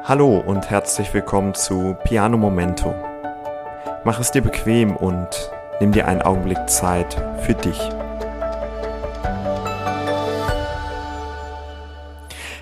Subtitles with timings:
[0.00, 2.92] Hallo und herzlich willkommen zu Piano Momento.
[4.04, 5.28] Mach es dir bequem und
[5.80, 7.78] nimm dir einen Augenblick Zeit für dich.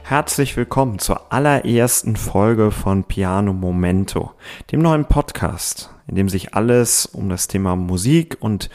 [0.02, 4.32] Herzlich willkommen zur allerersten Folge von Piano Momento,
[4.70, 8.68] dem neuen Podcast, in dem sich alles um das Thema Musik und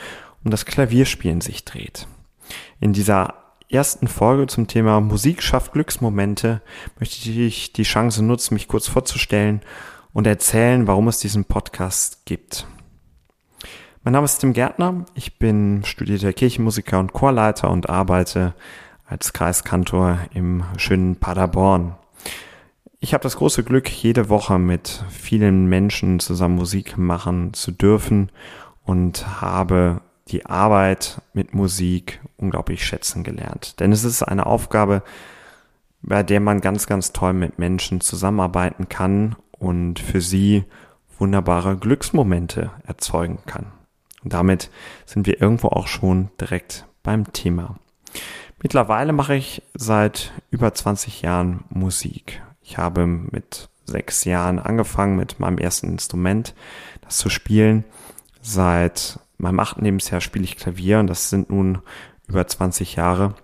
[0.44, 2.08] um das Klavierspielen sich dreht.
[2.80, 6.62] In dieser ersten Folge zum Thema Musik schafft Glücksmomente
[7.00, 9.62] möchte ich die Chance nutzen, mich kurz vorzustellen
[10.14, 12.68] und erzählen, warum es diesen Podcast gibt.
[14.04, 18.54] Mein Name ist Tim Gärtner, ich bin studierter Kirchenmusiker und Chorleiter und arbeite
[19.08, 21.96] als Kreiskantor im schönen Paderborn.
[23.00, 28.32] Ich habe das große Glück, jede Woche mit vielen Menschen zusammen Musik machen zu dürfen
[28.84, 33.80] und habe die Arbeit mit Musik unglaublich schätzen gelernt.
[33.80, 35.04] Denn es ist eine Aufgabe,
[36.02, 40.66] bei der man ganz, ganz toll mit Menschen zusammenarbeiten kann und für sie
[41.18, 43.72] wunderbare Glücksmomente erzeugen kann.
[44.24, 44.70] Und damit
[45.06, 47.78] sind wir irgendwo auch schon direkt beim Thema.
[48.62, 52.42] Mittlerweile mache ich seit über 20 Jahren Musik.
[52.62, 56.56] Ich habe mit sechs Jahren angefangen mit meinem ersten Instrument,
[57.02, 57.84] das zu spielen.
[58.42, 61.80] Seit meinem achten Lebensjahr spiele ich Klavier und das sind nun
[62.28, 63.36] über 20 Jahre.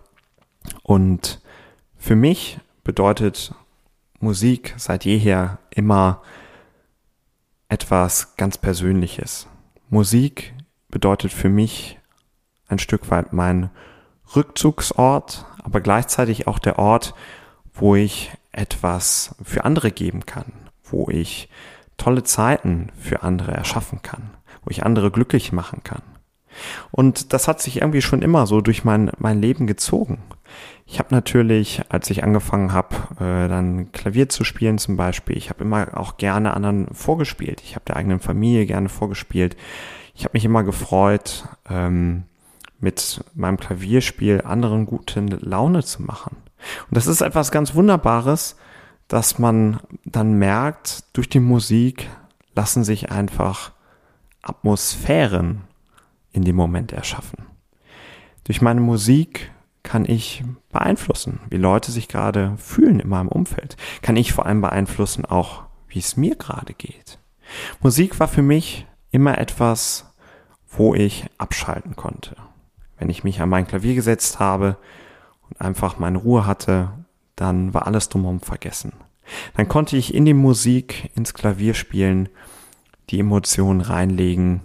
[0.84, 1.42] Und
[1.98, 3.54] für mich bedeutet
[4.20, 6.22] Musik seit jeher immer
[7.68, 9.48] etwas ganz Persönliches.
[9.90, 10.54] Musik
[10.90, 12.00] bedeutet für mich
[12.68, 13.70] ein Stück weit mein
[14.36, 17.14] Rückzugsort, aber gleichzeitig auch der Ort,
[17.74, 20.52] wo ich etwas für andere geben kann,
[20.84, 21.50] wo ich
[21.98, 24.32] tolle Zeiten für andere erschaffen kann
[24.64, 26.04] wo ich andere glücklich machen kann.
[26.92, 30.20] Und das hat sich irgendwie schon immer so durch mein, mein Leben gezogen.
[30.86, 35.50] Ich habe natürlich, als ich angefangen habe, äh, dann Klavier zu spielen zum Beispiel, ich
[35.50, 37.62] habe immer auch gerne anderen vorgespielt.
[37.64, 39.56] Ich habe der eigenen Familie gerne vorgespielt.
[40.14, 42.24] Ich habe mich immer gefreut, ähm,
[42.80, 46.38] mit meinem Klavierspiel anderen gute Laune zu machen.
[46.90, 48.58] Und das ist etwas ganz Wunderbares,
[49.08, 52.10] dass man dann merkt, durch die Musik
[52.56, 53.72] lassen sich einfach
[54.42, 55.62] Atmosphären
[56.32, 57.46] in dem Moment erschaffen.
[58.44, 59.52] Durch meine Musik
[59.84, 63.78] kann ich beeinflussen, wie Leute sich gerade fühlen in meinem Umfeld.
[64.02, 67.20] Kann ich vor allem beeinflussen auch, wie es mir gerade geht.
[67.82, 70.14] Musik war für mich immer etwas,
[70.70, 72.36] wo ich abschalten konnte.
[72.98, 74.78] Wenn ich mich an mein Klavier gesetzt habe
[75.50, 76.92] und einfach meine Ruhe hatte,
[77.36, 78.94] dann war alles drumherum vergessen.
[79.56, 82.30] Dann konnte ich in die Musik, ins Klavier spielen
[83.10, 84.62] die Emotionen reinlegen,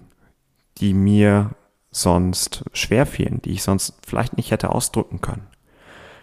[0.78, 1.50] die mir
[1.90, 5.46] sonst schwer fielen, die ich sonst vielleicht nicht hätte ausdrücken können.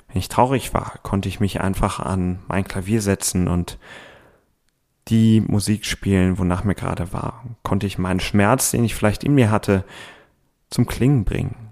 [0.07, 3.79] Wenn ich traurig war, konnte ich mich einfach an mein Klavier setzen und
[5.07, 7.43] die Musik spielen, wonach mir gerade war.
[7.63, 9.83] Konnte ich meinen Schmerz, den ich vielleicht in mir hatte,
[10.69, 11.71] zum Klingen bringen.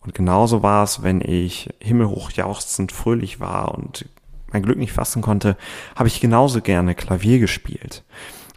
[0.00, 4.08] Und genauso war es, wenn ich himmelhoch jauchzend fröhlich war und
[4.52, 5.56] mein Glück nicht fassen konnte,
[5.94, 8.04] habe ich genauso gerne Klavier gespielt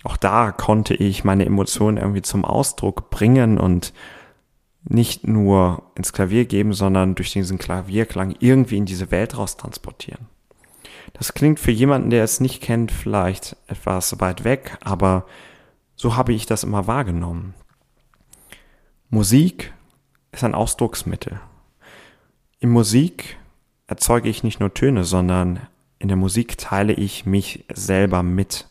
[0.03, 3.93] auch da konnte ich meine Emotionen irgendwie zum Ausdruck bringen und
[4.83, 10.27] nicht nur ins Klavier geben, sondern durch diesen Klavierklang irgendwie in diese Welt raus transportieren.
[11.13, 15.25] Das klingt für jemanden, der es nicht kennt, vielleicht etwas weit weg, aber
[15.95, 17.53] so habe ich das immer wahrgenommen.
[19.09, 19.73] Musik
[20.31, 21.41] ist ein Ausdrucksmittel.
[22.59, 23.37] In Musik
[23.87, 25.59] erzeuge ich nicht nur Töne, sondern
[25.97, 28.68] in der Musik teile ich mich selber mit.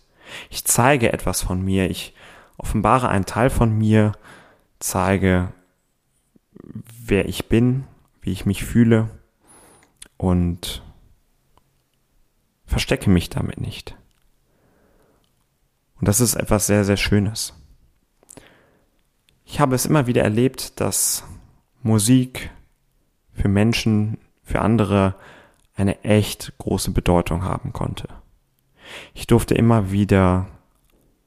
[0.51, 2.15] Ich zeige etwas von mir, ich
[2.57, 4.13] offenbare einen Teil von mir,
[4.79, 5.53] zeige,
[7.05, 7.85] wer ich bin,
[8.21, 9.09] wie ich mich fühle
[10.17, 10.83] und
[12.67, 13.97] verstecke mich damit nicht.
[15.99, 17.55] Und das ist etwas sehr, sehr Schönes.
[19.45, 21.25] Ich habe es immer wieder erlebt, dass
[21.83, 22.51] Musik
[23.33, 25.15] für Menschen, für andere
[25.75, 28.09] eine echt große Bedeutung haben konnte.
[29.15, 30.47] Ich durfte immer wieder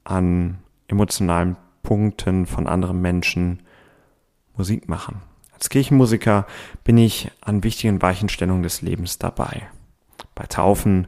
[0.03, 3.63] an emotionalen Punkten von anderen Menschen
[4.55, 5.21] Musik machen.
[5.53, 6.45] Als Kirchenmusiker
[6.83, 9.67] bin ich an wichtigen Weichenstellungen des Lebens dabei.
[10.35, 11.07] Bei Taufen,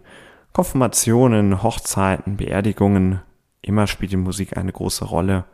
[0.53, 3.21] Konfirmationen, Hochzeiten, Beerdigungen,
[3.61, 5.45] immer spielt die Musik eine große Rolle.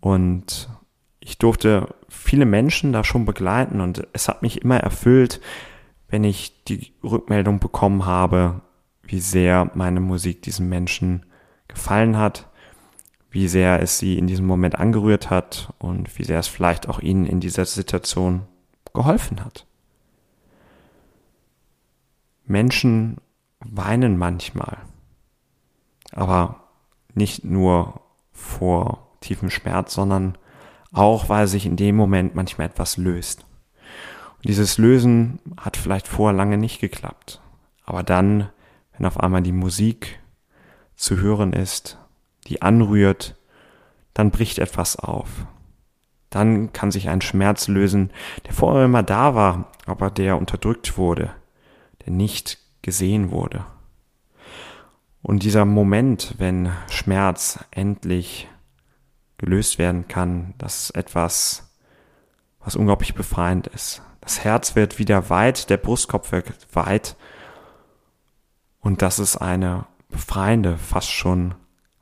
[0.00, 0.70] Und
[1.20, 5.40] ich durfte viele Menschen da schon begleiten und es hat mich immer erfüllt,
[6.08, 8.62] wenn ich die Rückmeldung bekommen habe,
[9.10, 11.26] wie sehr meine Musik diesen Menschen
[11.66, 12.48] gefallen hat,
[13.30, 17.00] wie sehr es sie in diesem Moment angerührt hat und wie sehr es vielleicht auch
[17.00, 18.42] ihnen in dieser Situation
[18.94, 19.66] geholfen hat.
[22.46, 23.18] Menschen
[23.60, 24.78] weinen manchmal.
[26.12, 26.68] Aber
[27.14, 28.00] nicht nur
[28.32, 30.38] vor tiefem Schmerz, sondern
[30.92, 33.44] auch, weil sich in dem Moment manchmal etwas löst.
[34.36, 37.40] Und dieses Lösen hat vielleicht vorher lange nicht geklappt.
[37.84, 38.50] Aber dann,
[39.00, 40.20] wenn auf einmal die Musik
[40.94, 41.96] zu hören ist,
[42.46, 43.34] die anrührt,
[44.12, 45.46] dann bricht etwas auf.
[46.28, 48.10] Dann kann sich ein Schmerz lösen,
[48.44, 51.30] der vorher immer da war, aber der unterdrückt wurde,
[52.04, 53.64] der nicht gesehen wurde.
[55.22, 58.48] Und dieser Moment, wenn Schmerz endlich
[59.38, 61.74] gelöst werden kann, das ist etwas,
[62.62, 64.02] was unglaublich befreiend ist.
[64.20, 67.16] Das Herz wird wieder weit, der Brustkorb wird weit.
[68.80, 71.54] Und das ist eine befreiende, fast schon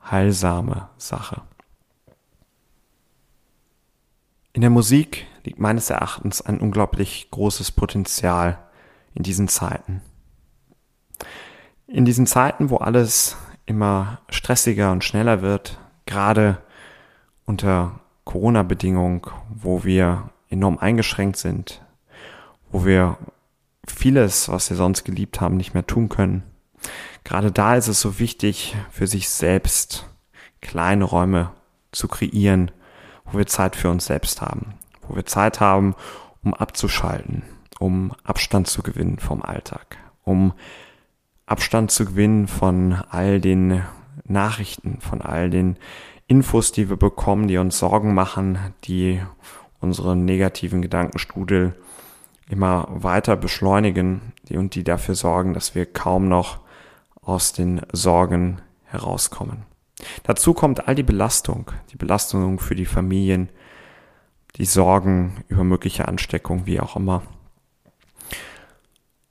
[0.03, 1.41] heilsame Sache.
[4.53, 8.57] In der Musik liegt meines Erachtens ein unglaublich großes Potenzial
[9.13, 10.01] in diesen Zeiten.
[11.87, 16.61] In diesen Zeiten, wo alles immer stressiger und schneller wird, gerade
[17.45, 21.81] unter Corona-Bedingungen, wo wir enorm eingeschränkt sind,
[22.71, 23.17] wo wir
[23.87, 26.43] vieles, was wir sonst geliebt haben, nicht mehr tun können.
[27.23, 30.07] Gerade da ist es so wichtig, für sich selbst
[30.61, 31.51] kleine Räume
[31.91, 32.71] zu kreieren,
[33.25, 34.73] wo wir Zeit für uns selbst haben,
[35.07, 35.95] wo wir Zeit haben,
[36.43, 37.43] um abzuschalten,
[37.79, 40.53] um Abstand zu gewinnen vom Alltag, um
[41.45, 43.83] Abstand zu gewinnen von all den
[44.25, 45.77] Nachrichten, von all den
[46.27, 49.21] Infos, die wir bekommen, die uns Sorgen machen, die
[49.79, 51.75] unseren negativen Gedankenstrudel
[52.49, 56.59] immer weiter beschleunigen und die dafür sorgen, dass wir kaum noch
[57.29, 59.65] aus den Sorgen herauskommen.
[60.23, 63.49] Dazu kommt all die Belastung, die Belastung für die Familien,
[64.55, 67.21] die Sorgen über mögliche Ansteckung, wie auch immer.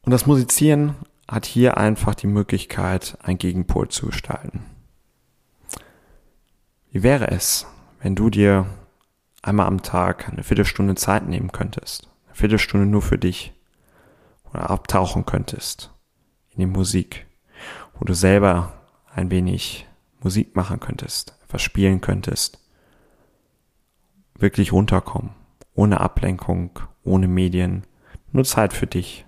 [0.02, 0.94] Und das Musizieren
[1.26, 4.64] hat hier einfach die Möglichkeit, ein Gegenpol zu gestalten.
[6.90, 7.66] Wie wäre es,
[8.00, 8.66] wenn du dir
[9.42, 13.52] einmal am Tag eine Viertelstunde Zeit nehmen könntest, eine Viertelstunde nur für dich
[14.50, 15.90] oder abtauchen könntest
[16.50, 17.27] in die Musik,
[17.98, 18.72] wo du selber
[19.14, 19.86] ein wenig
[20.20, 22.58] Musik machen könntest, etwas spielen könntest,
[24.34, 25.30] wirklich runterkommen,
[25.74, 27.84] ohne Ablenkung, ohne Medien,
[28.32, 29.26] nur Zeit für dich,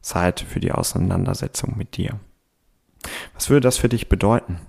[0.00, 2.18] Zeit für die Auseinandersetzung mit dir.
[3.34, 4.60] Was würde das für dich bedeuten?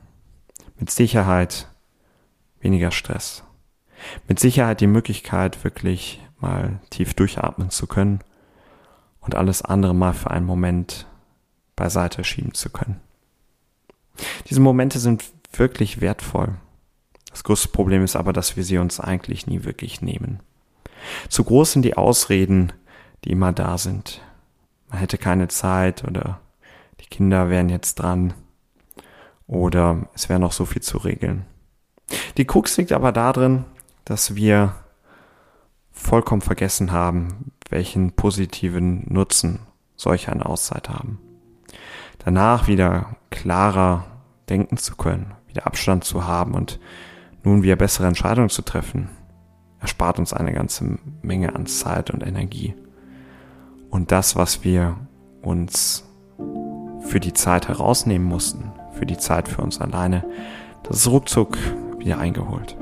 [0.78, 1.68] Mit Sicherheit
[2.60, 3.44] weniger Stress.
[4.28, 8.20] Mit Sicherheit die Möglichkeit, wirklich mal tief durchatmen zu können
[9.22, 11.08] und alles andere mal für einen Moment
[11.76, 13.00] beiseite schieben zu können.
[14.50, 15.24] Diese Momente sind
[15.54, 16.56] wirklich wertvoll.
[17.30, 20.42] Das größte Problem ist aber, dass wir sie uns eigentlich nie wirklich nehmen.
[21.30, 22.74] Zu groß sind die Ausreden,
[23.24, 24.22] die immer da sind.
[24.90, 26.40] Man hätte keine Zeit oder
[27.00, 28.34] die Kinder wären jetzt dran
[29.48, 31.46] oder es wäre noch so viel zu regeln.
[32.38, 33.66] Die Krux liegt aber darin,
[34.06, 34.76] dass wir
[35.92, 39.60] vollkommen vergessen haben, welchen positiven Nutzen
[39.96, 41.20] solch eine Auszeit haben.
[42.26, 44.06] Danach wieder klarer
[44.50, 46.80] denken zu können, wieder Abstand zu haben und
[47.44, 49.10] nun wieder bessere Entscheidungen zu treffen,
[49.80, 52.74] erspart uns eine ganze Menge an Zeit und Energie.
[53.90, 54.96] Und das, was wir
[55.42, 56.06] uns
[57.02, 60.24] für die Zeit herausnehmen mussten, für die Zeit für uns alleine,
[60.84, 61.58] das ist ruckzuck
[61.98, 62.78] wieder eingeholt.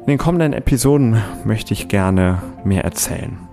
[0.00, 3.45] In den kommenden Episoden möchte ich gerne mehr erzählen,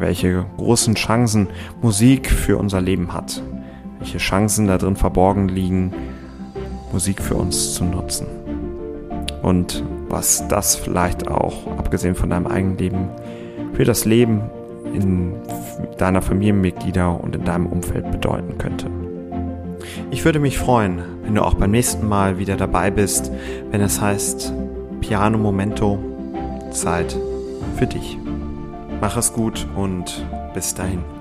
[0.00, 1.48] welche großen Chancen
[1.82, 3.42] Musik für unser Leben hat,
[3.98, 5.92] welche Chancen da drin verborgen liegen,
[6.92, 8.26] Musik für uns zu nutzen.
[9.42, 13.08] Und was das vielleicht auch, abgesehen von deinem eigenen Leben,
[13.74, 14.42] für das Leben
[14.92, 15.34] in
[15.98, 18.86] deiner Familienmitglieder und in deinem Umfeld bedeuten könnte.
[20.10, 23.30] Ich würde mich freuen, wenn du auch beim nächsten Mal wieder dabei bist,
[23.70, 24.52] wenn es heißt
[25.00, 25.98] Piano Momento,
[26.70, 27.16] Zeit
[27.76, 28.18] für dich.
[29.00, 31.19] Mach es gut und bis dahin.